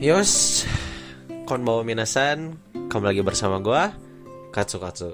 Yos, 0.00 0.64
konbawa 1.44 1.84
minasan, 1.84 2.56
kamu 2.88 3.12
lagi 3.12 3.20
bersama 3.20 3.60
gua, 3.60 3.92
Katsu 4.48 4.80
Katsu. 4.80 5.12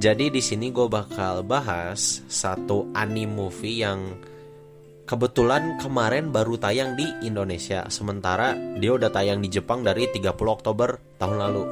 Jadi 0.00 0.32
di 0.32 0.40
sini 0.40 0.72
gue 0.72 0.88
bakal 0.88 1.44
bahas 1.44 2.24
satu 2.24 2.88
anime 2.96 3.36
movie 3.36 3.84
yang 3.84 4.16
kebetulan 5.04 5.76
kemarin 5.76 6.32
baru 6.32 6.56
tayang 6.56 6.96
di 6.96 7.04
Indonesia, 7.20 7.84
sementara 7.92 8.56
dia 8.80 8.96
udah 8.96 9.12
tayang 9.12 9.44
di 9.44 9.52
Jepang 9.52 9.84
dari 9.84 10.08
30 10.08 10.40
Oktober 10.40 10.96
tahun 11.20 11.36
lalu. 11.36 11.64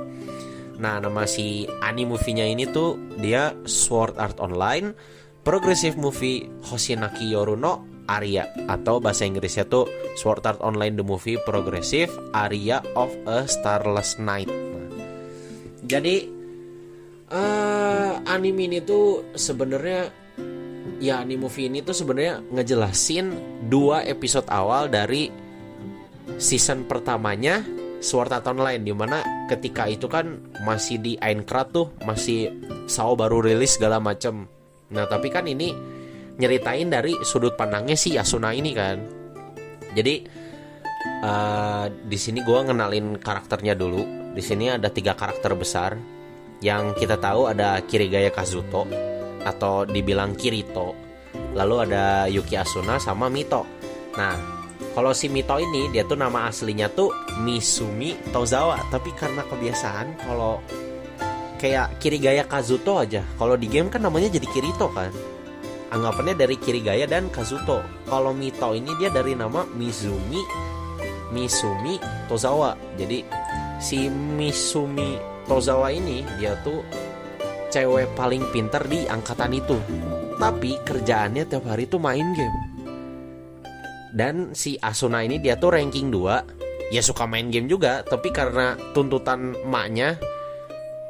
Nah, 0.77 1.01
nama 1.01 1.25
si 1.25 1.65
anime 1.81 2.21
movie-nya 2.21 2.45
ini 2.45 2.69
tuh 2.69 3.17
dia 3.17 3.57
Sword 3.65 4.21
Art 4.21 4.45
Online, 4.45 4.93
progressive 5.41 5.97
movie 5.97 6.45
Hoshinaki 6.69 7.33
Yoruno 7.33 7.90
Aria 8.11 8.51
atau 8.67 8.99
bahasa 8.99 9.23
Inggrisnya 9.23 9.63
tuh 9.71 9.87
Sword 10.19 10.43
Art 10.43 10.59
Online 10.59 10.99
the 10.99 11.07
Movie 11.07 11.39
Progressive 11.47 12.11
Aria 12.35 12.83
of 12.99 13.15
a 13.31 13.47
Starless 13.47 14.19
Night. 14.19 14.51
Nah, 14.51 14.91
jadi 15.87 16.27
uh, 17.31 18.19
anime 18.27 18.67
ini 18.67 18.79
tuh 18.83 19.31
sebenarnya 19.39 20.11
ya 21.01 21.23
anime 21.23 21.49
movie 21.49 21.71
ini 21.71 21.81
tuh 21.81 21.97
sebenarnya 21.97 22.45
ngejelasin 22.53 23.33
dua 23.71 24.05
episode 24.05 24.47
awal 24.53 24.91
dari 24.91 25.33
season 26.37 26.85
pertamanya 26.85 27.65
Sword 28.01 28.33
Art 28.33 28.49
Online 28.49 28.81
di 28.81 28.93
mana 28.97 29.21
ketika 29.49 29.85
itu 29.89 30.09
kan 30.09 30.41
masih 30.65 31.01
di 31.01 31.17
Aincrad 31.21 31.73
tuh 31.73 31.93
masih 32.05 32.49
Sao 32.91 33.15
baru 33.15 33.45
rilis 33.45 33.79
segala 33.79 34.03
macem. 34.03 34.51
Nah 34.91 35.07
tapi 35.07 35.31
kan 35.31 35.47
ini 35.47 35.71
nyeritain 36.39 36.87
dari 36.93 37.17
sudut 37.27 37.57
pandangnya 37.59 37.97
si 37.99 38.15
Asuna 38.15 38.55
ini 38.55 38.71
kan. 38.77 38.99
Jadi 39.91 40.15
uh, 41.25 41.87
di 41.91 42.19
sini 42.21 42.45
gue 42.45 42.59
ngenalin 42.59 43.19
karakternya 43.19 43.75
dulu. 43.75 44.33
Di 44.37 44.43
sini 44.45 44.71
ada 44.71 44.87
tiga 44.93 45.19
karakter 45.19 45.53
besar 45.59 45.99
yang 46.63 46.95
kita 46.95 47.19
tahu 47.19 47.51
ada 47.51 47.81
Kirigaya 47.83 48.31
Kazuto 48.31 48.87
atau 49.43 49.89
dibilang 49.89 50.37
Kirito. 50.37 50.95
Lalu 51.57 51.75
ada 51.91 52.31
Yuki 52.31 52.55
Asuna 52.55 53.03
sama 53.03 53.27
Mito. 53.27 53.67
Nah, 54.15 54.61
kalau 54.95 55.11
si 55.11 55.27
Mito 55.27 55.59
ini 55.59 55.91
dia 55.91 56.07
tuh 56.07 56.19
nama 56.19 56.47
aslinya 56.47 56.91
tuh 56.93 57.11
Misumi 57.43 58.15
Tozawa, 58.31 58.79
tapi 58.91 59.11
karena 59.15 59.43
kebiasaan 59.47 60.07
kalau 60.23 60.63
kayak 61.59 61.99
Kirigaya 61.99 62.47
Kazuto 62.47 63.03
aja, 63.03 63.27
kalau 63.35 63.59
di 63.59 63.67
game 63.67 63.91
kan 63.91 64.03
namanya 64.03 64.31
jadi 64.31 64.47
Kirito 64.47 64.91
kan 64.95 65.11
anggapannya 65.91 66.39
dari 66.39 66.57
Kirigaya 66.57 67.05
dan 67.05 67.29
Kazuto. 67.29 67.83
Kalau 68.07 68.31
Mito 68.31 68.73
ini 68.73 68.95
dia 68.97 69.11
dari 69.11 69.35
nama 69.35 69.67
Mizumi 69.75 70.41
Misumi 71.31 71.99
Tozawa. 72.27 72.75
Jadi 72.99 73.23
si 73.79 74.11
Misumi 74.11 75.19
Tozawa 75.47 75.91
ini 75.95 76.27
dia 76.39 76.59
tuh 76.63 76.83
cewek 77.71 78.15
paling 78.19 78.43
pinter 78.51 78.83
di 78.87 79.07
angkatan 79.07 79.55
itu. 79.55 79.79
Tapi 80.41 80.81
kerjaannya 80.83 81.45
tiap 81.45 81.69
hari 81.69 81.85
tuh 81.87 82.01
main 82.01 82.33
game. 82.33 82.59
Dan 84.11 84.59
si 84.59 84.75
Asuna 84.83 85.23
ini 85.23 85.39
dia 85.39 85.55
tuh 85.55 85.71
ranking 85.71 86.11
2 86.11 86.91
Ya 86.91 86.99
suka 86.99 87.31
main 87.31 87.47
game 87.47 87.71
juga 87.71 88.03
Tapi 88.03 88.35
karena 88.35 88.75
tuntutan 88.91 89.55
emaknya 89.63 90.19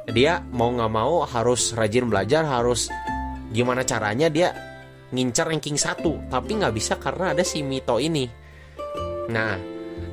Dia 0.05 0.45
mau 0.53 0.69
gak 0.69 0.93
mau 0.93 1.25
harus 1.25 1.73
rajin 1.73 2.05
belajar 2.13 2.45
Harus 2.45 2.93
gimana 3.49 3.81
caranya 3.81 4.29
dia 4.29 4.53
ngincar 5.11 5.51
ranking 5.51 5.75
1 5.75 6.31
tapi 6.31 6.51
nggak 6.57 6.73
bisa 6.75 6.95
karena 6.97 7.35
ada 7.35 7.43
si 7.43 7.61
Mito 7.61 7.99
ini. 7.99 8.25
Nah 9.31 9.53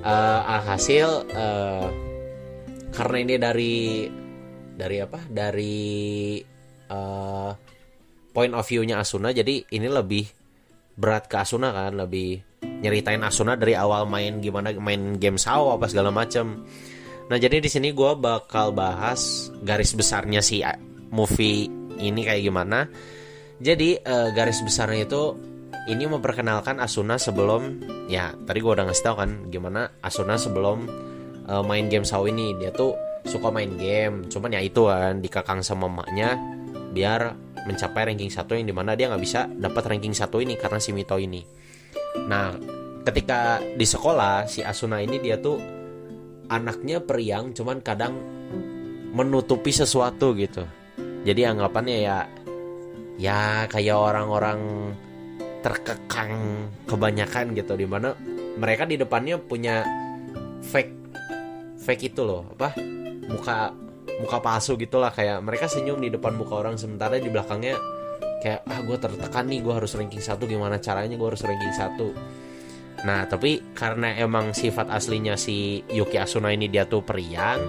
uh, 0.03 0.41
alhasil 0.45 1.09
uh, 1.33 1.87
karena 2.93 3.17
ini 3.23 3.35
dari 3.39 3.77
dari 4.79 4.97
apa? 5.03 5.19
Dari 5.27 5.79
uh, 6.91 7.51
point 8.35 8.55
of 8.55 8.67
view-nya 8.67 9.03
Asuna 9.03 9.35
jadi 9.35 9.67
ini 9.75 9.89
lebih 9.91 10.27
berat 10.99 11.31
ke 11.31 11.39
Asuna 11.39 11.71
kan 11.71 11.95
lebih 11.95 12.43
nyeritain 12.83 13.23
Asuna 13.23 13.55
dari 13.55 13.75
awal 13.75 14.07
main 14.07 14.43
gimana 14.43 14.75
main 14.75 15.19
game 15.19 15.39
Sao 15.39 15.75
apa 15.75 15.87
segala 15.87 16.11
macem. 16.11 16.67
Nah 17.29 17.37
jadi 17.37 17.61
di 17.61 17.69
sini 17.69 17.93
gue 17.93 18.13
bakal 18.19 18.73
bahas 18.73 19.53
garis 19.63 19.93
besarnya 19.93 20.41
si 20.41 20.65
movie 21.13 21.69
ini 21.99 22.21
kayak 22.25 22.43
gimana 22.47 22.89
jadi 23.59 23.99
uh, 24.07 24.29
garis 24.31 24.63
besarnya 24.63 25.07
itu 25.07 25.35
ini 25.89 26.05
memperkenalkan 26.05 26.79
Asuna 26.79 27.19
sebelum 27.19 27.83
ya 28.07 28.37
tadi 28.47 28.61
gue 28.61 28.71
udah 28.71 28.87
ngasih 28.87 29.05
tau 29.05 29.17
kan 29.19 29.51
gimana 29.51 29.89
Asuna 30.05 30.39
sebelum 30.39 30.87
uh, 31.49 31.65
main 31.65 31.89
game 31.91 32.05
Sao 32.07 32.29
ini. 32.29 32.55
Dia 32.55 32.71
tuh 32.71 32.95
suka 33.27 33.51
main 33.51 33.75
game. 33.75 34.29
Cuman 34.29 34.55
ya 34.55 34.61
itu 34.63 34.87
kan 34.87 35.19
dikakang 35.19 35.65
sama 35.65 35.91
emaknya 35.91 36.37
biar 36.93 37.35
mencapai 37.67 38.15
ranking 38.15 38.33
satu 38.33 38.57
yang 38.57 38.69
di 38.69 38.73
mana 38.73 38.97
dia 38.97 39.11
nggak 39.13 39.23
bisa 39.23 39.45
dapat 39.49 39.85
ranking 39.91 40.15
satu 40.15 40.39
ini 40.39 40.55
karena 40.55 40.79
si 40.79 40.95
Mito 40.95 41.19
ini. 41.19 41.43
Nah 42.29 42.55
ketika 43.03 43.59
di 43.59 43.87
sekolah 43.89 44.47
si 44.47 44.61
Asuna 44.61 45.01
ini 45.01 45.19
dia 45.19 45.41
tuh 45.41 45.59
anaknya 46.49 47.01
periang 47.01 47.57
cuman 47.57 47.81
kadang 47.81 48.15
menutupi 49.13 49.73
sesuatu 49.73 50.37
gitu. 50.37 50.65
Jadi 51.25 51.43
anggapannya 51.45 51.97
ya 51.99 52.25
ya 53.19 53.67
kayak 53.67 53.99
orang-orang 53.99 54.61
terkekang 55.59 56.33
kebanyakan 56.87 57.51
gitu 57.53 57.75
di 57.75 57.85
mana 57.85 58.15
mereka 58.55 58.87
di 58.87 58.95
depannya 58.95 59.43
punya 59.43 59.83
fake 60.63 60.95
fake 61.83 62.15
itu 62.15 62.23
loh 62.23 62.47
apa? 62.55 62.79
Muka 63.29 63.75
muka 64.23 64.39
palsu 64.39 64.79
gitulah 64.79 65.11
kayak 65.11 65.43
mereka 65.43 65.67
senyum 65.67 65.99
di 65.99 66.11
depan 66.15 66.35
muka 66.39 66.59
orang 66.59 66.79
sementara 66.79 67.19
di 67.19 67.31
belakangnya 67.31 67.79
kayak 68.39 68.63
ah 68.71 68.81
gue 68.87 68.97
tertekan 68.99 69.47
nih 69.51 69.61
gue 69.63 69.75
harus 69.75 69.99
ranking 69.99 70.23
satu 70.23 70.47
gimana 70.47 70.79
caranya 70.79 71.19
gue 71.19 71.29
harus 71.29 71.43
ranking 71.43 71.75
satu? 71.75 72.15
Nah 73.03 73.27
tapi 73.27 73.75
karena 73.75 74.15
emang 74.15 74.55
sifat 74.55 74.91
aslinya 74.91 75.35
si 75.35 75.83
Yuki 75.91 76.19
Asuna 76.19 76.55
ini 76.55 76.71
dia 76.71 76.87
tuh 76.87 77.03
periang 77.03 77.63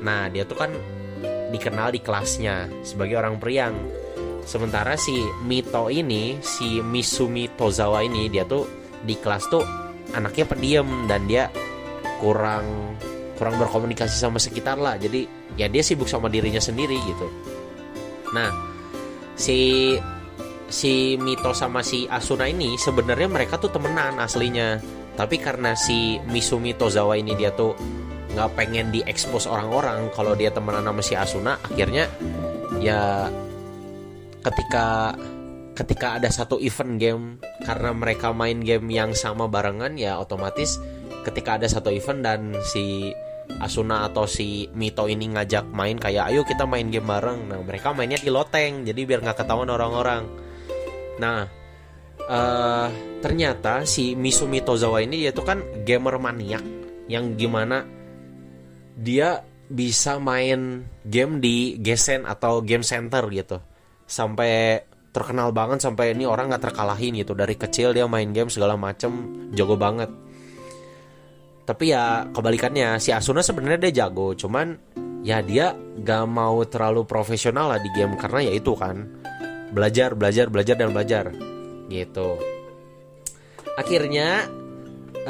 nah 0.00 0.32
dia 0.32 0.48
tuh 0.48 0.56
kan 0.56 0.72
dikenal 1.52 1.92
di 1.92 2.00
kelasnya 2.00 2.72
sebagai 2.80 3.20
orang 3.20 3.36
periang 3.36 3.74
Sementara 4.44 4.98
si 4.98 5.14
Mito 5.46 5.88
ini, 5.92 6.38
si 6.42 6.82
Misumi 6.82 7.46
Tozawa 7.54 8.02
ini 8.02 8.26
dia 8.26 8.42
tuh 8.44 8.66
di 9.04 9.16
kelas 9.16 9.48
tuh 9.48 9.64
anaknya 10.12 10.44
pendiam 10.48 10.86
dan 11.06 11.24
dia 11.30 11.48
kurang 12.20 12.96
kurang 13.40 13.56
berkomunikasi 13.56 14.16
sama 14.20 14.36
sekitar 14.36 14.76
lah. 14.76 15.00
Jadi 15.00 15.24
ya 15.56 15.66
dia 15.70 15.80
sibuk 15.80 16.06
sama 16.10 16.28
dirinya 16.28 16.60
sendiri 16.60 16.98
gitu. 17.00 17.26
Nah, 18.36 18.52
si 19.34 19.96
si 20.70 21.16
Mito 21.18 21.50
sama 21.56 21.82
si 21.82 22.06
Asuna 22.06 22.46
ini 22.46 22.78
sebenarnya 22.78 23.26
mereka 23.26 23.56
tuh 23.56 23.72
temenan 23.72 24.20
aslinya. 24.20 24.78
Tapi 25.16 25.36
karena 25.36 25.74
si 25.76 26.16
Misumi 26.30 26.72
Tozawa 26.72 27.18
ini 27.18 27.34
dia 27.36 27.52
tuh 27.52 27.74
nggak 28.30 28.50
pengen 28.54 28.94
diekspos 28.94 29.50
orang-orang 29.50 30.06
kalau 30.14 30.38
dia 30.38 30.54
temenan 30.54 30.86
sama 30.86 31.02
si 31.02 31.18
Asuna, 31.18 31.58
akhirnya 31.66 32.06
ya 32.78 33.26
ketika 34.40 35.16
ketika 35.76 36.20
ada 36.20 36.28
satu 36.28 36.60
event 36.60 37.00
game 37.00 37.24
karena 37.64 37.90
mereka 37.96 38.36
main 38.36 38.60
game 38.60 38.92
yang 38.92 39.16
sama 39.16 39.48
barengan 39.48 39.96
ya 39.96 40.20
otomatis 40.20 40.76
ketika 41.24 41.56
ada 41.56 41.68
satu 41.68 41.88
event 41.92 42.20
dan 42.20 42.40
si 42.64 43.12
Asuna 43.58 44.06
atau 44.06 44.30
si 44.30 44.70
Mito 44.78 45.10
ini 45.10 45.26
ngajak 45.34 45.66
main 45.74 45.98
kayak 45.98 46.30
ayo 46.30 46.46
kita 46.46 46.70
main 46.70 46.86
game 46.86 47.10
bareng. 47.10 47.50
Nah 47.50 47.58
mereka 47.58 47.90
mainnya 47.90 48.22
di 48.22 48.30
loteng 48.30 48.86
jadi 48.86 49.00
biar 49.02 49.26
nggak 49.26 49.42
ketahuan 49.42 49.66
orang-orang. 49.66 50.22
Nah 51.18 51.50
uh, 52.30 52.88
ternyata 53.18 53.82
si 53.82 54.14
Misumi 54.14 54.62
Tozawa 54.62 55.02
ini 55.02 55.26
dia 55.26 55.34
tuh 55.34 55.42
kan 55.42 55.58
gamer 55.82 56.22
maniak 56.22 56.62
yang 57.10 57.34
gimana 57.34 57.82
dia 58.94 59.42
bisa 59.66 60.22
main 60.22 60.86
game 61.02 61.42
di 61.42 61.74
Gesen 61.82 62.22
atau 62.22 62.62
game 62.62 62.86
center 62.86 63.26
gitu 63.34 63.58
sampai 64.10 64.82
terkenal 65.14 65.54
banget 65.54 65.78
sampai 65.78 66.18
ini 66.18 66.26
orang 66.26 66.50
nggak 66.50 66.74
terkalahin 66.74 67.14
gitu. 67.22 67.38
Dari 67.38 67.54
kecil 67.54 67.94
dia 67.94 68.10
main 68.10 68.34
game 68.34 68.50
segala 68.50 68.74
macem 68.74 69.10
jago 69.54 69.78
banget. 69.78 70.10
Tapi 71.62 71.94
ya 71.94 72.26
kebalikannya 72.34 72.98
si 72.98 73.14
Asuna 73.14 73.46
sebenarnya 73.46 73.86
dia 73.86 74.04
jago 74.04 74.34
cuman 74.34 74.74
ya 75.22 75.38
dia 75.44 75.76
gak 76.00 76.26
mau 76.26 76.64
terlalu 76.64 77.04
profesional 77.04 77.70
lah 77.70 77.78
di 77.78 77.92
game 77.92 78.16
karena 78.16 78.50
ya 78.50 78.52
itu 78.56 78.72
kan 78.74 79.06
belajar 79.70 80.18
belajar 80.18 80.50
belajar 80.50 80.74
dan 80.74 80.90
belajar 80.90 81.24
gitu. 81.86 82.40
Akhirnya 83.78 84.50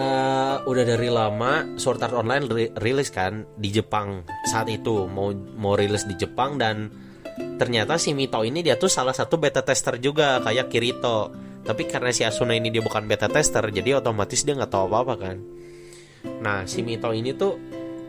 uh, 0.00 0.64
udah 0.64 0.84
dari 0.86 1.12
lama 1.12 1.76
Sword 1.76 2.00
Art 2.00 2.16
Online 2.16 2.72
rilis 2.80 3.12
kan 3.12 3.44
di 3.60 3.68
Jepang 3.68 4.24
saat 4.48 4.72
itu. 4.72 5.04
Mau 5.10 5.34
mau 5.60 5.76
rilis 5.76 6.08
di 6.08 6.16
Jepang 6.16 6.56
dan 6.56 6.88
ternyata 7.60 8.00
si 8.00 8.16
Mito 8.16 8.40
ini 8.40 8.64
dia 8.64 8.80
tuh 8.80 8.88
salah 8.88 9.12
satu 9.12 9.36
beta 9.36 9.60
tester 9.60 10.00
juga 10.00 10.40
kayak 10.40 10.72
Kirito. 10.72 11.28
Tapi 11.60 11.84
karena 11.84 12.08
si 12.08 12.24
Asuna 12.24 12.56
ini 12.56 12.72
dia 12.72 12.80
bukan 12.80 13.04
beta 13.04 13.28
tester 13.28 13.68
jadi 13.68 14.00
otomatis 14.00 14.40
dia 14.48 14.56
nggak 14.56 14.72
tahu 14.72 14.88
apa 14.88 14.96
apa 15.04 15.14
kan. 15.20 15.36
Nah 16.40 16.64
si 16.64 16.80
Mito 16.80 17.12
ini 17.12 17.36
tuh 17.36 17.60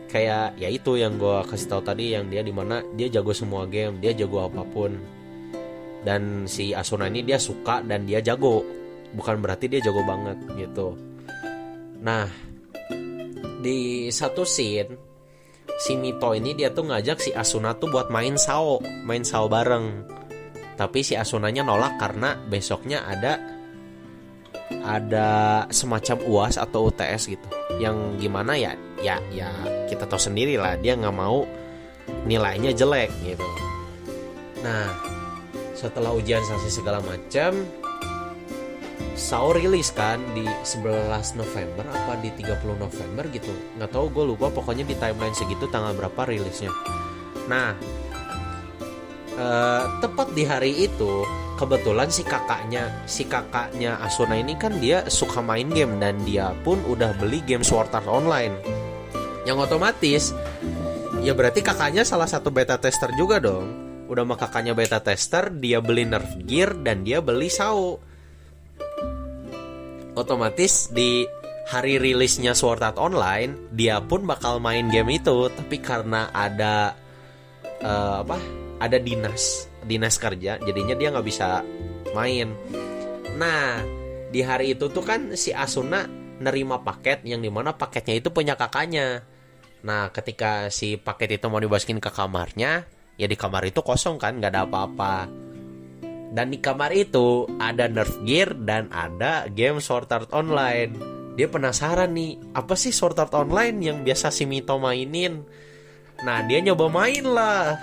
kayak 0.08 0.56
ya 0.56 0.72
itu 0.72 0.96
yang 0.96 1.20
gue 1.20 1.44
kasih 1.44 1.68
tahu 1.68 1.84
tadi 1.84 2.16
yang 2.16 2.32
dia 2.32 2.40
di 2.40 2.48
mana 2.48 2.80
dia 2.96 3.12
jago 3.12 3.36
semua 3.36 3.68
game 3.68 4.00
dia 4.00 4.16
jago 4.16 4.48
apa 4.48 4.64
pun. 4.64 4.96
Dan 6.00 6.48
si 6.48 6.72
Asuna 6.72 7.12
ini 7.12 7.20
dia 7.20 7.36
suka 7.36 7.84
dan 7.84 8.08
dia 8.08 8.24
jago. 8.24 8.64
Bukan 9.12 9.44
berarti 9.44 9.68
dia 9.68 9.84
jago 9.84 10.00
banget 10.00 10.40
gitu. 10.56 10.96
Nah 12.00 12.24
di 13.60 14.08
satu 14.08 14.48
scene 14.48 15.11
si 15.82 15.98
Mito 15.98 16.30
ini 16.30 16.54
dia 16.54 16.70
tuh 16.70 16.86
ngajak 16.86 17.18
si 17.18 17.30
Asuna 17.34 17.74
tuh 17.74 17.90
buat 17.90 18.06
main 18.06 18.38
sao 18.38 18.78
main 19.02 19.26
sao 19.26 19.50
bareng. 19.50 20.06
Tapi 20.78 21.02
si 21.02 21.18
Asunanya 21.18 21.66
nolak 21.66 21.98
karena 21.98 22.38
besoknya 22.46 23.02
ada 23.02 23.42
ada 24.82 25.28
semacam 25.74 26.22
uas 26.30 26.54
atau 26.54 26.86
UTS 26.86 27.34
gitu. 27.34 27.48
Yang 27.82 28.22
gimana 28.22 28.54
ya 28.54 28.78
ya 29.02 29.18
ya 29.34 29.50
kita 29.90 30.06
tahu 30.06 30.22
sendiri 30.22 30.54
lah 30.54 30.78
dia 30.78 30.94
nggak 30.94 31.16
mau 31.18 31.42
nilainya 32.30 32.70
jelek 32.70 33.10
gitu. 33.26 33.46
Nah 34.62 34.86
setelah 35.74 36.14
ujian 36.14 36.46
sanksi 36.46 36.70
segala 36.70 37.02
macam 37.02 37.58
Sao 39.12 39.52
rilis 39.52 39.92
kan 39.92 40.20
di 40.32 40.44
11 40.44 41.36
November 41.36 41.84
apa 41.92 42.16
di 42.20 42.32
30 42.32 42.80
November 42.80 43.24
gitu. 43.28 43.52
Nggak 43.76 43.90
tahu 43.92 44.06
gue 44.08 44.24
lupa. 44.32 44.48
Pokoknya 44.48 44.88
di 44.88 44.96
timeline 44.96 45.36
segitu 45.36 45.68
tanggal 45.68 45.92
berapa 45.92 46.28
rilisnya. 46.28 46.72
Nah 47.48 47.76
uh, 49.36 49.84
tepat 50.00 50.32
di 50.32 50.44
hari 50.48 50.88
itu 50.88 51.24
kebetulan 51.60 52.08
si 52.08 52.24
kakaknya 52.24 53.04
si 53.04 53.28
kakaknya 53.28 54.00
Asuna 54.00 54.34
ini 54.40 54.56
kan 54.56 54.80
dia 54.80 55.06
suka 55.06 55.44
main 55.44 55.68
game 55.70 56.00
dan 56.00 56.18
dia 56.26 56.56
pun 56.66 56.80
udah 56.88 57.14
beli 57.20 57.44
game 57.44 57.62
Sword 57.62 57.92
Art 57.92 58.08
Online. 58.08 58.56
Yang 59.44 59.58
otomatis 59.68 60.22
ya 61.20 61.36
berarti 61.36 61.60
kakaknya 61.60 62.02
salah 62.02 62.26
satu 62.26 62.48
beta 62.48 62.80
tester 62.80 63.12
juga 63.14 63.38
dong. 63.38 63.68
Udah 64.08 64.24
mah 64.24 64.36
kakaknya 64.36 64.76
beta 64.76 65.00
tester 65.00 65.52
dia 65.52 65.80
beli 65.80 66.04
Nerf 66.04 66.36
Gear 66.44 66.76
dan 66.80 67.04
dia 67.04 67.20
beli 67.20 67.48
Sao 67.48 68.11
otomatis 70.14 70.90
di 70.92 71.24
hari 71.68 71.96
rilisnya 71.96 72.52
Sword 72.52 72.82
Art 72.82 72.98
Online 72.98 73.70
dia 73.70 74.02
pun 74.02 74.26
bakal 74.26 74.58
main 74.58 74.90
game 74.90 75.16
itu 75.16 75.48
tapi 75.52 75.78
karena 75.78 76.28
ada 76.34 76.98
uh, 77.80 78.26
apa 78.26 78.38
ada 78.82 78.98
dinas 78.98 79.70
dinas 79.86 80.18
kerja 80.18 80.58
jadinya 80.62 80.94
dia 80.98 81.10
nggak 81.14 81.26
bisa 81.26 81.62
main. 82.12 82.52
Nah 83.38 83.82
di 84.32 84.40
hari 84.42 84.74
itu 84.74 84.88
tuh 84.90 85.04
kan 85.04 85.34
si 85.38 85.54
Asuna 85.54 86.06
nerima 86.42 86.82
paket 86.82 87.22
yang 87.22 87.40
di 87.40 87.50
mana 87.52 87.74
paketnya 87.74 88.18
itu 88.18 88.28
punya 88.34 88.58
kakaknya. 88.58 89.22
Nah 89.86 90.10
ketika 90.10 90.70
si 90.70 90.98
paket 90.98 91.38
itu 91.38 91.46
mau 91.46 91.62
dibasukin 91.62 92.02
ke 92.02 92.10
kamarnya 92.10 92.86
ya 93.16 93.26
di 93.28 93.36
kamar 93.36 93.68
itu 93.68 93.80
kosong 93.84 94.16
kan 94.16 94.40
nggak 94.40 94.50
ada 94.50 94.62
apa-apa 94.66 95.28
dan 96.32 96.48
di 96.48 96.58
kamar 96.64 96.96
itu 96.96 97.44
ada 97.60 97.84
Nerf 97.92 98.16
Gear 98.24 98.56
dan 98.64 98.88
ada 98.88 99.44
game 99.52 99.84
Sword 99.84 100.08
Art 100.08 100.32
Online. 100.32 100.96
Dia 101.36 101.48
penasaran 101.48 102.16
nih 102.16 102.56
apa 102.56 102.72
sih 102.72 102.88
Sword 102.88 103.20
Art 103.20 103.36
Online 103.36 103.76
yang 103.76 103.98
biasa 104.00 104.32
si 104.32 104.48
Mito 104.48 104.80
mainin? 104.80 105.44
Nah 106.24 106.40
dia 106.48 106.64
nyoba 106.64 106.88
main 106.88 107.24
lah. 107.28 107.76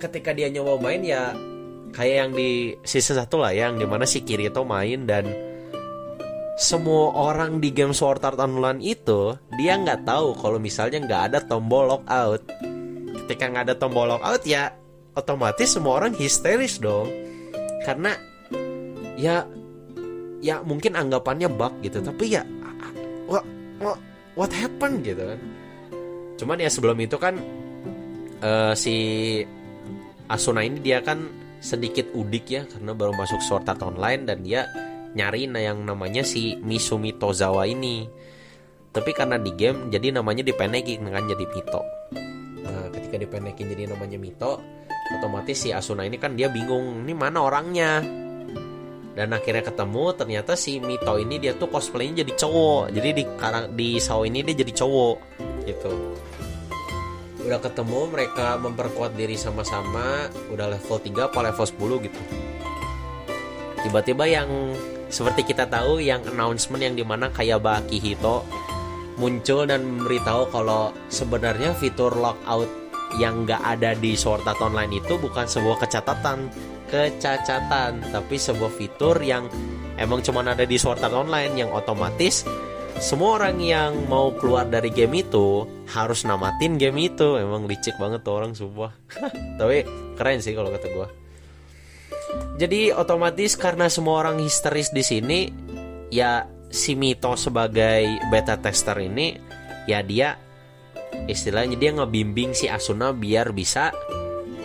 Ketika 0.00 0.32
dia 0.32 0.48
nyoba 0.48 0.80
main 0.80 1.04
ya 1.04 1.36
kayak 1.92 2.16
yang 2.16 2.30
di 2.32 2.72
season 2.88 3.20
satu 3.20 3.44
lah 3.44 3.52
ya, 3.52 3.68
yang 3.68 3.76
di 3.76 3.84
mana 3.84 4.08
si 4.08 4.24
Kirito 4.24 4.64
main 4.64 5.04
dan 5.04 5.28
semua 6.56 7.12
orang 7.12 7.60
di 7.60 7.68
game 7.68 7.92
Sword 7.92 8.24
Art 8.24 8.40
Online 8.40 8.80
itu 8.80 9.36
dia 9.60 9.76
nggak 9.76 10.08
tahu 10.08 10.40
kalau 10.40 10.56
misalnya 10.56 11.04
nggak 11.04 11.22
ada 11.30 11.38
tombol 11.44 11.92
lockout. 11.92 12.48
Ketika 13.24 13.44
nggak 13.52 13.64
ada 13.68 13.76
tombol 13.76 14.08
lockout 14.08 14.40
ya 14.48 14.72
otomatis 15.12 15.76
semua 15.76 16.00
orang 16.00 16.16
histeris 16.16 16.80
dong 16.80 17.23
karena 17.84 18.16
ya 19.14 19.44
ya 20.42 20.60
mungkin 20.64 20.98
anggapannya 20.98 21.48
bug 21.52 21.72
gitu 21.84 22.00
tapi 22.00 22.34
ya 22.34 22.42
what 23.30 23.44
what, 23.78 24.00
what 24.34 24.50
happened 24.50 25.04
gitu 25.06 25.22
kan 25.22 25.40
cuman 26.34 26.58
ya 26.58 26.68
sebelum 26.72 26.98
itu 26.98 27.14
kan 27.20 27.38
uh, 28.42 28.74
si 28.74 28.96
Asuna 30.24 30.64
ini 30.64 30.80
dia 30.80 31.04
kan 31.04 31.28
sedikit 31.64 32.12
udik 32.12 32.44
ya 32.48 32.62
karena 32.68 32.92
baru 32.92 33.12
masuk 33.16 33.40
Sword 33.44 33.68
Art 33.68 33.80
Online 33.80 34.24
dan 34.28 34.44
dia 34.44 34.68
nyari 35.14 35.46
yang 35.48 35.86
namanya 35.86 36.26
si 36.26 36.58
Misumi 36.60 37.14
Tozawa 37.16 37.64
ini. 37.64 38.04
Tapi 38.94 39.10
karena 39.10 39.38
di 39.40 39.50
game 39.54 39.90
jadi 39.90 40.14
namanya 40.14 40.46
dipendekin 40.46 41.02
kan 41.10 41.26
jadi 41.26 41.44
Mito. 41.50 41.82
Nah, 42.62 42.86
ketika 42.94 43.16
dipendekin 43.18 43.66
jadi 43.74 43.90
namanya 43.90 44.18
Mito, 44.18 44.62
otomatis 45.12 45.56
si 45.60 45.68
Asuna 45.74 46.08
ini 46.08 46.16
kan 46.16 46.38
dia 46.38 46.48
bingung, 46.48 47.04
ini 47.04 47.12
mana 47.12 47.44
orangnya? 47.44 48.00
Dan 49.14 49.30
akhirnya 49.30 49.62
ketemu 49.62 50.04
ternyata 50.16 50.52
si 50.58 50.82
Mito 50.82 51.14
ini 51.20 51.38
dia 51.38 51.54
tuh 51.54 51.70
cosplaynya 51.70 52.26
jadi 52.26 52.32
cowok. 52.34 52.90
Jadi 52.90 53.08
di 53.14 53.24
di 53.76 53.88
Sao 54.02 54.26
ini 54.26 54.42
dia 54.42 54.56
jadi 54.58 54.72
cowok 54.74 55.16
gitu 55.64 55.92
udah 57.44 57.60
ketemu 57.60 58.08
mereka 58.08 58.56
memperkuat 58.56 59.12
diri 59.12 59.36
sama-sama 59.36 60.32
udah 60.48 60.72
level 60.72 60.96
3 60.96 61.28
apa 61.28 61.38
level 61.44 61.66
10 62.00 62.06
gitu 62.08 62.22
tiba-tiba 63.84 64.24
yang 64.24 64.48
seperti 65.12 65.52
kita 65.52 65.68
tahu 65.68 66.00
yang 66.00 66.24
announcement 66.24 66.80
yang 66.80 66.96
di 66.96 67.04
mana 67.04 67.28
kayak 67.28 67.60
Baki 67.60 68.00
Hito 68.00 68.48
muncul 69.20 69.68
dan 69.68 69.84
memberitahu 69.84 70.48
kalau 70.48 70.90
sebenarnya 71.12 71.76
fitur 71.76 72.16
lockout 72.16 72.66
yang 73.20 73.46
nggak 73.46 73.62
ada 73.62 73.94
di 73.94 74.18
Sword 74.18 74.46
Art 74.46 74.60
Online 74.60 74.98
itu 74.98 75.18
bukan 75.18 75.46
sebuah 75.46 75.82
kecatatan. 75.86 76.50
Kecacatan 76.88 78.14
tapi 78.14 78.36
sebuah 78.38 78.70
fitur 78.74 79.18
yang 79.24 79.50
emang 79.98 80.22
cuma 80.22 80.46
ada 80.46 80.66
di 80.66 80.76
Sword 80.78 81.02
Art 81.02 81.14
Online 81.14 81.52
yang 81.54 81.70
otomatis 81.74 82.46
semua 82.94 83.42
orang 83.42 83.58
yang 83.58 84.06
mau 84.06 84.30
keluar 84.38 84.70
dari 84.70 84.86
game 84.94 85.26
itu 85.26 85.66
harus 85.90 86.22
namatin 86.22 86.78
game 86.78 87.10
itu. 87.10 87.34
Emang 87.42 87.66
licik 87.66 87.98
banget 87.98 88.22
tuh 88.22 88.38
orang 88.38 88.54
sumpah. 88.54 88.94
Tapi 89.58 89.82
keren 90.14 90.38
sih 90.38 90.54
kalau 90.54 90.70
kata 90.70 90.86
gue 90.86 91.24
jadi 92.54 92.94
otomatis 92.94 93.58
karena 93.58 93.90
semua 93.90 94.22
orang 94.26 94.38
histeris 94.42 94.94
di 94.94 95.02
sini 95.02 95.40
ya 96.10 96.46
si 96.70 96.94
Mito 96.94 97.34
sebagai 97.34 98.18
beta 98.30 98.58
tester 98.58 98.98
ini 99.02 99.34
ya 99.90 100.02
dia 100.02 100.38
istilahnya 101.30 101.76
dia 101.78 101.90
ngebimbing 101.94 102.52
si 102.52 102.66
Asuna 102.68 103.14
biar 103.14 103.54
bisa 103.54 103.94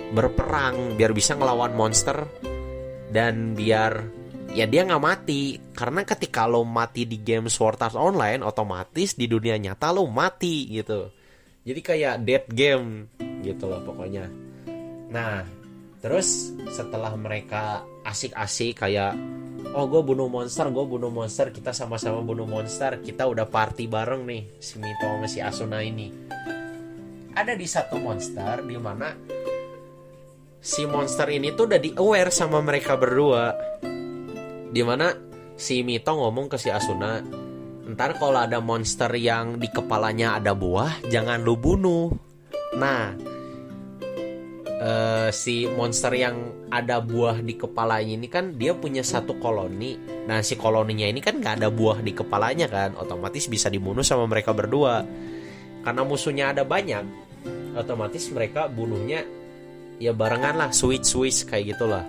berperang 0.09 0.97
biar 0.97 1.13
bisa 1.13 1.37
ngelawan 1.37 1.73
monster. 1.77 2.25
Dan 3.09 3.57
biar 3.57 4.05
ya 4.53 4.65
dia 4.69 4.85
nggak 4.85 5.03
mati. 5.03 5.57
Karena 5.73 6.05
ketika 6.05 6.45
lo 6.45 6.65
mati 6.65 7.05
di 7.09 7.21
game 7.21 7.49
Sword 7.49 7.81
Art 7.81 7.97
Online 7.97 8.41
otomatis 8.45 9.17
di 9.17 9.25
dunia 9.25 9.57
nyata 9.57 9.89
lo 9.93 10.05
mati 10.09 10.69
gitu. 10.69 11.09
Jadi 11.65 11.79
kayak 11.83 12.15
dead 12.25 12.45
game 12.49 13.09
gitu 13.45 13.69
loh 13.69 13.81
pokoknya. 13.85 14.25
Nah 15.09 15.58
terus 15.99 16.55
setelah 16.71 17.11
mereka 17.19 17.83
asik-asik 18.07 18.83
kayak 18.87 19.19
oh 19.75 19.85
gue 19.85 20.01
bunuh 20.01 20.31
monster 20.31 20.71
gue 20.71 20.85
bunuh 20.87 21.11
monster 21.11 21.51
kita 21.51 21.75
sama-sama 21.75 22.23
bunuh 22.23 22.47
monster 22.47 23.03
kita 23.03 23.27
udah 23.27 23.45
party 23.45 23.85
bareng 23.91 24.23
nih 24.23 24.43
si 24.57 24.79
Mito 24.79 25.05
sama 25.05 25.27
si 25.27 25.39
Asuna 25.43 25.83
ini. 25.83 26.07
Ada 27.35 27.55
di 27.55 27.67
satu 27.67 27.99
monster 28.01 28.65
di 28.65 28.75
mana 28.79 29.13
si 30.59 30.83
monster 30.87 31.27
ini 31.31 31.55
tuh 31.55 31.71
udah 31.71 31.79
di 31.79 31.91
aware 31.95 32.31
sama 32.31 32.59
mereka 32.63 32.95
berdua. 32.99 33.55
Di 34.69 34.81
mana 34.83 35.11
si 35.59 35.83
Mito 35.83 36.15
ngomong 36.15 36.47
ke 36.47 36.57
si 36.57 36.71
Asuna 36.71 37.19
ntar 37.89 38.21
kalau 38.21 38.37
ada 38.37 38.61
monster 38.61 39.09
yang 39.17 39.57
di 39.57 39.65
kepalanya 39.65 40.37
ada 40.37 40.53
buah 40.53 41.09
jangan 41.09 41.41
lu 41.41 41.57
bunuh. 41.57 42.13
Nah 42.77 43.17
uh, 44.79 45.29
si 45.29 45.67
monster 45.67 46.15
yang 46.15 46.67
ada 46.71 47.03
buah 47.03 47.43
di 47.43 47.59
kepalanya 47.59 48.15
ini 48.15 48.27
kan 48.31 48.55
dia 48.55 48.73
punya 48.73 49.03
satu 49.03 49.37
koloni. 49.37 49.99
Nah 50.25 50.39
si 50.41 50.55
koloninya 50.55 51.05
ini 51.05 51.19
kan 51.19 51.37
nggak 51.37 51.61
ada 51.61 51.69
buah 51.69 51.99
di 52.01 52.15
kepalanya 52.15 52.71
kan. 52.71 52.95
Otomatis 52.95 53.45
bisa 53.51 53.67
dibunuh 53.67 54.01
sama 54.01 54.25
mereka 54.25 54.55
berdua. 54.55 55.03
Karena 55.83 56.01
musuhnya 56.03 56.55
ada 56.55 56.63
banyak 56.63 57.29
otomatis 57.77 58.27
mereka 58.33 58.67
bunuhnya 58.67 59.23
ya 60.01 60.11
barengan 60.11 60.57
lah 60.57 60.71
switch 60.73 61.05
switch 61.05 61.45
kayak 61.45 61.75
gitulah. 61.75 62.03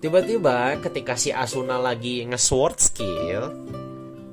Tiba-tiba 0.00 0.78
ketika 0.80 1.16
si 1.16 1.32
Asuna 1.32 1.80
lagi 1.80 2.22
nge-sword 2.28 2.78
skill 2.78 3.44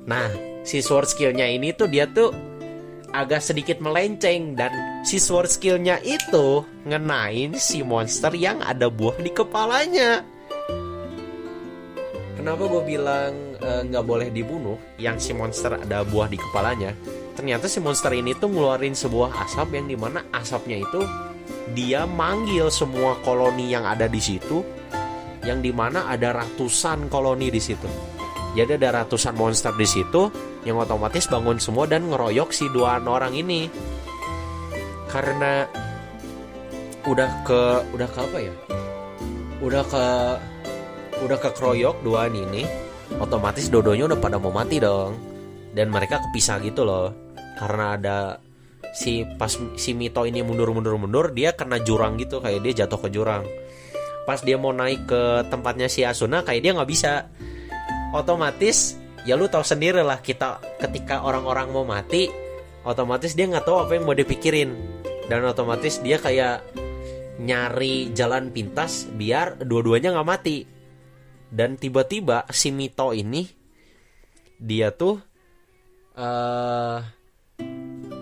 Nah 0.04 0.28
si 0.64 0.84
sword 0.84 1.08
skillnya 1.08 1.48
ini 1.48 1.72
tuh 1.72 1.88
dia 1.88 2.08
tuh 2.08 2.32
agak 3.14 3.38
sedikit 3.38 3.78
melenceng 3.78 4.58
dan 4.58 4.74
si 5.06 5.22
sword 5.22 5.46
skillnya 5.46 6.02
itu 6.02 6.66
ngenain 6.82 7.54
si 7.54 7.86
monster 7.86 8.34
yang 8.34 8.58
ada 8.58 8.90
buah 8.90 9.14
di 9.22 9.30
kepalanya. 9.30 10.26
Kenapa 12.34 12.66
gue 12.66 12.82
bilang 12.82 13.32
e, 13.56 13.70
nggak 13.86 14.04
e, 14.04 14.08
boleh 14.10 14.28
dibunuh 14.34 14.76
yang 14.98 15.16
si 15.22 15.30
monster 15.30 15.78
ada 15.78 16.02
buah 16.02 16.26
di 16.26 16.36
kepalanya? 16.36 16.92
ternyata 17.34 17.66
si 17.66 17.82
monster 17.82 18.14
ini 18.14 18.32
tuh 18.38 18.46
ngeluarin 18.46 18.94
sebuah 18.94 19.34
asap 19.46 19.74
yang 19.74 19.86
di 19.90 19.98
mana 19.98 20.22
asapnya 20.30 20.78
itu 20.78 21.02
dia 21.74 22.06
manggil 22.06 22.70
semua 22.70 23.18
koloni 23.26 23.74
yang 23.74 23.82
ada 23.82 24.06
di 24.06 24.22
situ 24.22 24.62
yang 25.42 25.60
di 25.60 25.74
mana 25.74 26.06
ada 26.08 26.30
ratusan 26.40 27.10
koloni 27.10 27.50
di 27.50 27.60
situ 27.60 27.90
jadi 28.54 28.78
ada 28.78 29.02
ratusan 29.02 29.34
monster 29.34 29.74
di 29.74 29.82
situ 29.82 30.30
yang 30.62 30.78
otomatis 30.78 31.26
bangun 31.26 31.58
semua 31.58 31.90
dan 31.90 32.06
ngeroyok 32.06 32.54
si 32.54 32.70
dua 32.70 33.02
orang 33.02 33.34
ini. 33.34 33.66
Karena 35.10 35.66
udah 37.02 37.30
ke 37.42 37.60
udah 37.90 38.08
ke 38.08 38.18
apa 38.22 38.38
ya? 38.38 38.54
Udah 39.58 39.82
ke 39.82 40.04
udah 41.26 41.38
ke 41.38 41.50
keroyok 41.50 42.06
dua 42.06 42.30
ini 42.30 42.62
otomatis 43.18 43.70
dodonya 43.70 44.06
udah 44.10 44.18
pada 44.22 44.38
mau 44.38 44.54
mati 44.54 44.78
dong. 44.78 45.18
Dan 45.74 45.90
mereka 45.90 46.22
kepisah 46.22 46.62
gitu 46.62 46.86
loh. 46.86 47.10
Karena 47.58 47.98
ada 47.98 48.18
si 48.94 49.26
pas 49.34 49.50
si 49.50 49.90
Mito 49.98 50.22
ini 50.22 50.46
mundur 50.46 50.70
mundur 50.70 50.94
mundur 50.94 51.34
dia 51.34 51.50
kena 51.58 51.82
jurang 51.82 52.14
gitu 52.22 52.38
kayak 52.38 52.62
dia 52.62 52.86
jatuh 52.86 53.02
ke 53.02 53.08
jurang. 53.10 53.42
Pas 54.22 54.38
dia 54.38 54.54
mau 54.54 54.70
naik 54.70 55.10
ke 55.10 55.22
tempatnya 55.50 55.90
si 55.90 56.06
Asuna 56.06 56.46
kayak 56.46 56.62
dia 56.62 56.72
nggak 56.78 56.88
bisa 56.88 57.26
otomatis 58.14 58.94
ya 59.26 59.34
lu 59.34 59.50
tahu 59.50 59.66
sendiri 59.66 60.00
lah 60.06 60.22
kita 60.22 60.62
ketika 60.78 61.26
orang-orang 61.26 61.74
mau 61.74 61.82
mati 61.82 62.30
otomatis 62.86 63.32
dia 63.32 63.48
nggak 63.48 63.66
tahu 63.66 63.76
apa 63.82 63.92
yang 63.98 64.04
mau 64.06 64.16
dipikirin. 64.16 64.70
Dan 65.24 65.40
otomatis 65.48 66.04
dia 66.04 66.20
kayak 66.20 66.62
nyari 67.40 68.12
jalan 68.12 68.52
pintas 68.52 69.08
biar 69.08 69.58
dua-duanya 69.58 70.14
nggak 70.14 70.28
mati. 70.28 70.62
Dan 71.48 71.80
tiba-tiba 71.80 72.44
si 72.52 72.70
Mito 72.70 73.16
ini 73.16 73.48
dia 74.60 74.92
tuh 74.92 75.16
uh, 76.14 76.98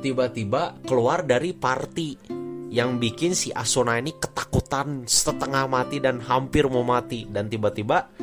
tiba-tiba 0.00 0.78
keluar 0.86 1.26
dari 1.26 1.52
party 1.52 2.30
yang 2.72 2.96
bikin 2.96 3.36
si 3.36 3.52
Asuna 3.52 4.00
ini 4.00 4.16
ketakutan 4.16 5.04
setengah 5.04 5.68
mati 5.68 5.98
dan 5.98 6.22
hampir 6.22 6.70
mau 6.70 6.86
mati. 6.86 7.26
Dan 7.26 7.50
tiba-tiba 7.50 8.14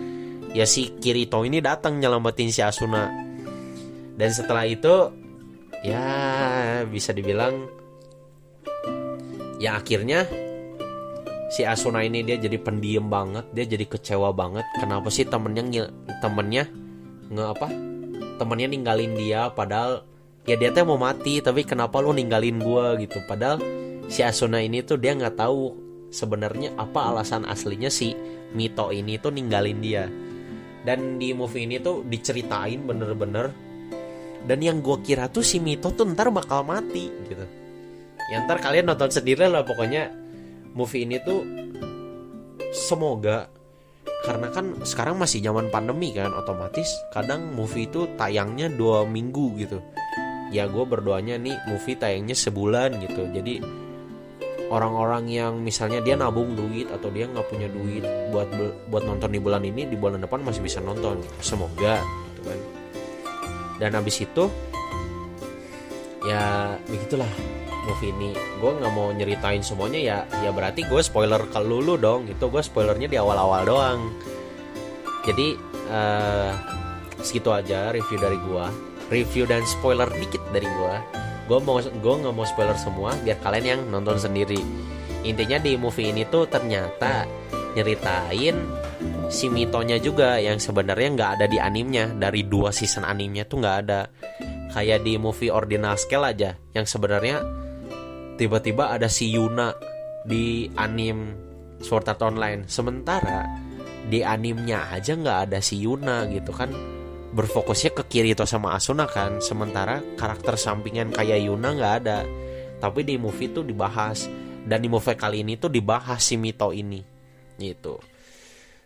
ya 0.53 0.65
si 0.65 0.93
Kirito 0.97 1.45
ini 1.45 1.61
datang 1.61 2.01
nyelamatin 2.01 2.49
si 2.49 2.61
Asuna. 2.65 3.09
Dan 4.19 4.29
setelah 4.35 4.67
itu 4.67 5.13
ya 5.85 6.03
bisa 6.89 7.15
dibilang 7.15 7.71
ya 9.61 9.79
akhirnya 9.79 10.27
si 11.47 11.63
Asuna 11.63 12.03
ini 12.03 12.25
dia 12.27 12.35
jadi 12.35 12.59
pendiam 12.59 13.07
banget 13.07 13.45
dia 13.53 13.65
jadi 13.65 13.85
kecewa 13.85 14.33
banget. 14.33 14.65
Kenapa 14.81 15.07
sih 15.13 15.25
temennya 15.25 15.89
temennya 16.19 16.67
nge 17.29 17.45
apa? 17.45 17.67
Temennya 18.39 18.67
ninggalin 18.71 19.13
dia 19.15 19.51
padahal 19.53 20.03
ya 20.47 20.55
dia 20.57 20.73
tuh 20.73 20.87
mau 20.87 20.99
mati 20.99 21.39
tapi 21.39 21.63
kenapa 21.63 22.01
lu 22.01 22.11
ninggalin 22.11 22.59
gua 22.59 22.97
gitu? 22.97 23.21
Padahal 23.29 23.61
si 24.09 24.25
Asuna 24.25 24.59
ini 24.59 24.81
tuh 24.81 24.97
dia 24.97 25.13
nggak 25.13 25.37
tahu 25.37 25.87
sebenarnya 26.09 26.73
apa 26.75 27.13
alasan 27.13 27.45
aslinya 27.45 27.93
si 27.93 28.17
Mito 28.49 28.89
ini 28.89 29.21
tuh 29.21 29.29
ninggalin 29.29 29.77
dia 29.77 30.09
dan 30.87 31.19
di 31.19 31.35
movie 31.35 31.67
ini 31.67 31.79
tuh 31.79 32.03
diceritain 32.07 32.79
bener-bener. 32.83 33.51
Dan 34.39 34.63
yang 34.63 34.79
gue 34.79 35.03
kira 35.03 35.27
tuh 35.27 35.43
si 35.43 35.59
Mito 35.59 35.91
tuh 35.91 36.07
ntar 36.15 36.31
bakal 36.31 36.63
mati 36.63 37.11
gitu. 37.27 37.45
Ya 38.31 38.45
ntar 38.47 38.63
kalian 38.63 38.87
nonton 38.87 39.11
sendiri 39.11 39.49
lah 39.51 39.67
pokoknya. 39.67 40.15
Movie 40.71 41.03
ini 41.03 41.17
tuh 41.19 41.43
semoga 42.71 43.49
karena 44.23 44.47
kan 44.53 44.85
sekarang 44.85 45.17
masih 45.17 45.41
zaman 45.41 45.71
pandemi 45.73 46.13
kan 46.13 46.29
otomatis 46.35 46.87
kadang 47.09 47.55
movie 47.55 47.89
itu 47.89 48.05
tayangnya 48.15 48.69
dua 48.69 49.03
minggu 49.03 49.57
gitu. 49.59 49.81
Ya 50.53 50.65
gue 50.69 50.85
berdoanya 50.85 51.37
nih 51.37 51.57
movie 51.67 51.97
tayangnya 51.97 52.37
sebulan 52.37 53.01
gitu. 53.01 53.27
Jadi 53.33 53.59
orang-orang 54.69 55.25
yang 55.29 55.53
misalnya 55.59 55.99
dia 55.99 56.13
nabung 56.13 56.53
duit 56.53 56.87
atau 56.89 57.09
dia 57.09 57.25
nggak 57.25 57.47
punya 57.49 57.67
duit 57.69 58.05
buat 58.29 58.49
buat 58.89 59.03
nonton 59.03 59.29
di 59.33 59.41
bulan 59.41 59.65
ini 59.65 59.89
di 59.89 59.97
bulan 59.97 60.21
depan 60.21 60.45
masih 60.45 60.61
bisa 60.61 60.79
nonton. 60.79 61.19
Semoga 61.41 61.99
gitu 62.33 62.41
kan. 62.45 62.59
Dan 63.81 63.91
habis 63.97 64.21
itu 64.21 64.45
ya 66.23 66.75
begitulah 66.85 67.29
movie 67.89 68.13
ini. 68.13 68.31
Gue 68.61 68.71
nggak 68.77 68.93
mau 68.93 69.09
nyeritain 69.09 69.65
semuanya 69.65 69.99
ya 69.99 70.17
ya 70.45 70.53
berarti 70.53 70.85
gue 70.85 71.01
spoiler 71.01 71.41
ke 71.49 71.59
lulu 71.59 71.97
dong 71.97 72.29
itu 72.29 72.45
gue 72.45 72.61
spoilernya 72.61 73.09
di 73.09 73.17
awal-awal 73.17 73.65
doang. 73.65 73.99
Jadi 75.25 75.57
uh, 75.89 76.53
segitu 77.19 77.51
aja 77.51 77.91
review 77.91 78.17
dari 78.21 78.39
gue 78.39 78.65
review 79.09 79.43
dan 79.49 79.65
spoiler 79.65 80.07
dikit 80.07 80.39
dari 80.53 80.69
gue 80.69 80.95
gue 81.49 81.59
mau 81.65 81.81
gue 81.81 82.13
nggak 82.21 82.35
mau 82.37 82.45
spoiler 82.45 82.77
semua 82.77 83.17
biar 83.25 83.41
kalian 83.41 83.65
yang 83.65 83.81
nonton 83.89 84.21
sendiri. 84.21 84.61
Intinya 85.25 85.57
di 85.57 85.73
movie 85.75 86.13
ini 86.13 86.23
tuh 86.29 86.45
ternyata 86.45 87.25
nyeritain 87.73 88.55
si 89.33 89.49
mitonya 89.49 89.97
juga 89.97 90.37
yang 90.37 90.61
sebenarnya 90.61 91.09
nggak 91.17 91.31
ada 91.41 91.45
di 91.49 91.57
animnya. 91.57 92.13
Dari 92.13 92.45
dua 92.45 92.69
season 92.69 93.01
animnya 93.01 93.49
tuh 93.49 93.65
nggak 93.65 93.77
ada. 93.81 94.01
Kayak 94.69 95.01
di 95.01 95.17
movie 95.17 95.49
Ordinal 95.49 95.97
Scale 95.97 96.29
aja 96.29 96.53
yang 96.77 96.85
sebenarnya 96.85 97.41
tiba-tiba 98.37 98.93
ada 98.93 99.09
si 99.09 99.33
Yuna 99.33 99.73
di 100.21 100.69
anim 100.77 101.33
Sword 101.81 102.13
Art 102.13 102.21
Online. 102.21 102.69
Sementara 102.69 103.49
di 104.05 104.21
animnya 104.21 104.93
aja 104.93 105.17
nggak 105.17 105.39
ada 105.49 105.59
si 105.59 105.81
Yuna 105.81 106.29
gitu 106.29 106.53
kan 106.53 106.69
berfokusnya 107.29 107.93
ke 107.93 108.03
Kirito 108.09 108.45
sama 108.49 108.73
Asuna 108.73 109.05
kan 109.05 109.37
sementara 109.37 110.01
karakter 110.17 110.57
sampingan 110.57 111.13
kayak 111.13 111.45
Yuna 111.45 111.77
nggak 111.77 111.93
ada. 112.03 112.19
Tapi 112.79 113.03
di 113.03 113.19
movie 113.19 113.51
tuh 113.51 113.67
dibahas 113.67 114.25
dan 114.65 114.79
di 114.81 114.89
movie 114.89 115.17
kali 115.17 115.43
ini 115.43 115.59
tuh 115.59 115.69
dibahas 115.69 116.23
si 116.23 116.39
Mito 116.39 116.71
ini 116.71 117.03
gitu. 117.59 117.99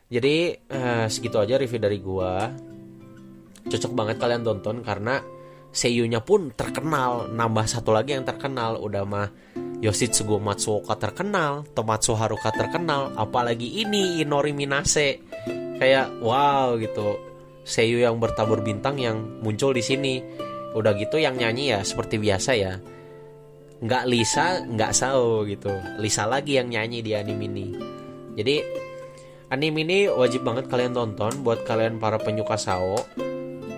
Jadi 0.10 0.54
uh, 0.70 1.06
segitu 1.08 1.38
aja 1.40 1.56
review 1.58 1.82
dari 1.82 1.98
gua. 2.02 2.52
Cocok 3.64 3.94
banget 3.96 4.20
kalian 4.20 4.44
tonton 4.44 4.84
karena 4.84 5.24
seiyunya 5.72 6.20
pun 6.20 6.52
terkenal. 6.52 7.32
Nambah 7.32 7.66
satu 7.70 7.96
lagi 7.96 8.18
yang 8.18 8.28
terkenal 8.28 8.82
udah 8.82 9.04
mah 9.08 9.30
Yoshitsugu 9.84 10.40
Matsuoka 10.40 10.96
terkenal 10.96 11.68
Tomatsu 11.76 12.16
Haruka 12.16 12.56
terkenal 12.56 13.16
apalagi 13.16 13.84
ini 13.84 14.20
Inori 14.20 14.52
Minase. 14.52 15.22
Kayak 15.80 16.22
wow 16.22 16.80
gitu 16.80 17.33
seiyu 17.64 18.04
yang 18.04 18.20
bertabur 18.20 18.60
bintang 18.60 19.00
yang 19.00 19.20
muncul 19.44 19.72
di 19.72 19.84
sini. 19.84 20.24
Udah 20.74 20.96
gitu 21.00 21.20
yang 21.20 21.40
nyanyi 21.40 21.76
ya 21.76 21.80
seperti 21.82 22.20
biasa 22.20 22.52
ya. 22.56 22.74
Nggak 23.84 24.04
Lisa, 24.08 24.64
nggak 24.64 24.92
Sao 24.96 25.44
gitu. 25.44 25.72
Lisa 26.00 26.24
lagi 26.28 26.60
yang 26.60 26.72
nyanyi 26.72 27.04
di 27.04 27.12
anime 27.16 27.44
ini. 27.48 27.68
Jadi 28.36 28.56
anime 29.52 29.84
ini 29.84 29.98
wajib 30.08 30.48
banget 30.48 30.72
kalian 30.72 30.96
tonton 30.96 31.44
buat 31.44 31.68
kalian 31.68 32.00
para 32.00 32.20
penyuka 32.20 32.56
Sao. 32.56 32.96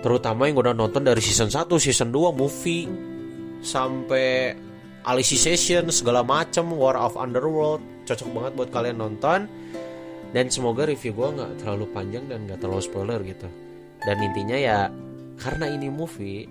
Terutama 0.00 0.46
yang 0.46 0.62
udah 0.62 0.74
nonton 0.76 1.02
dari 1.02 1.18
season 1.18 1.50
1, 1.50 1.66
season 1.82 2.14
2, 2.14 2.30
movie 2.30 2.86
sampai 3.64 4.54
Alicization 5.06 5.86
segala 5.94 6.26
macam 6.26 6.74
War 6.74 6.98
of 6.98 7.14
Underworld 7.14 7.96
cocok 8.06 8.28
banget 8.30 8.52
buat 8.54 8.70
kalian 8.70 8.98
nonton 9.02 9.50
dan 10.30 10.44
semoga 10.50 10.86
review 10.86 11.14
gue 11.14 11.28
nggak 11.38 11.62
terlalu 11.62 11.86
panjang 11.90 12.26
dan 12.30 12.46
nggak 12.46 12.58
terlalu 12.62 12.82
spoiler 12.82 13.20
gitu 13.26 13.46
dan 14.06 14.22
intinya 14.22 14.54
ya 14.54 14.78
karena 15.42 15.66
ini 15.66 15.90
movie 15.90 16.46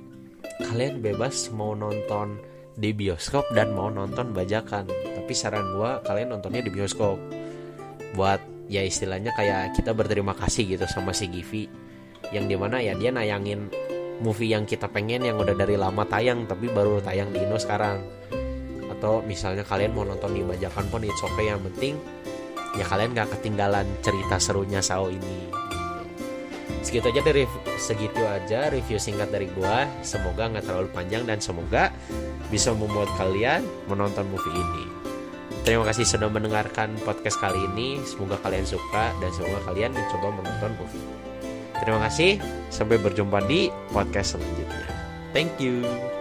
kalian 0.59 0.99
bebas 0.99 1.47
mau 1.55 1.71
nonton 1.71 2.35
di 2.75 2.91
bioskop 2.91 3.47
dan 3.55 3.71
mau 3.71 3.87
nonton 3.87 4.35
bajakan. 4.35 4.85
Tapi 4.91 5.31
saran 5.31 5.79
gue 5.79 5.91
kalian 6.03 6.35
nontonnya 6.35 6.61
di 6.61 6.71
bioskop. 6.71 7.15
Buat 8.13 8.43
ya 8.67 8.83
istilahnya 8.83 9.31
kayak 9.33 9.79
kita 9.79 9.95
berterima 9.95 10.35
kasih 10.35 10.75
gitu 10.75 10.85
sama 10.91 11.15
si 11.15 11.31
Givi. 11.31 11.71
Yang 12.35 12.45
di 12.51 12.55
mana 12.59 12.83
ya 12.83 12.93
dia 12.99 13.15
nayangin 13.15 13.71
movie 14.19 14.51
yang 14.51 14.67
kita 14.67 14.91
pengen 14.91 15.23
yang 15.23 15.39
udah 15.39 15.55
dari 15.55 15.79
lama 15.79 16.03
tayang 16.03 16.43
tapi 16.47 16.67
baru 16.67 16.99
tayang 16.99 17.31
di 17.31 17.39
Indo 17.39 17.55
sekarang. 17.55 18.03
Atau 18.91 19.23
misalnya 19.23 19.63
kalian 19.63 19.95
mau 19.95 20.03
nonton 20.03 20.35
di 20.35 20.43
bajakan 20.43 20.91
pun 20.91 21.07
it's 21.07 21.23
okay. 21.23 21.47
Yang 21.47 21.71
penting 21.71 21.95
ya 22.75 22.83
kalian 22.83 23.15
gak 23.15 23.31
ketinggalan 23.39 23.87
cerita 24.03 24.35
serunya 24.35 24.83
Sao 24.83 25.07
ini 25.07 25.64
segitu 26.85 27.09
aja 27.09 27.21
dari 27.25 27.43
segitu 27.81 28.21
aja 28.21 28.69
review 28.69 29.01
singkat 29.01 29.33
dari 29.33 29.49
gua. 29.57 29.89
Semoga 30.05 30.45
nggak 30.53 30.69
terlalu 30.69 30.87
panjang 30.93 31.25
dan 31.25 31.41
semoga 31.41 31.89
bisa 32.53 32.71
membuat 32.71 33.09
kalian 33.17 33.65
menonton 33.89 34.29
movie 34.29 34.53
ini. 34.53 34.85
Terima 35.65 35.81
kasih 35.89 36.05
sudah 36.05 36.29
mendengarkan 36.29 36.93
podcast 37.01 37.41
kali 37.41 37.57
ini. 37.73 37.97
Semoga 38.05 38.37
kalian 38.45 38.69
suka 38.69 39.09
dan 39.17 39.33
semoga 39.33 39.65
kalian 39.65 39.97
mencoba 39.97 40.27
menonton 40.37 40.71
movie. 40.77 41.05
Terima 41.81 41.99
kasih. 42.05 42.37
Sampai 42.69 43.01
berjumpa 43.01 43.43
di 43.49 43.73
podcast 43.89 44.37
selanjutnya. 44.37 44.87
Thank 45.33 45.57
you 45.57 46.14